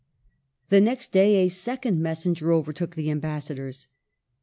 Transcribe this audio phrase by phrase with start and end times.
[0.69, 3.87] The next day a second messenger overtook the ambassadors.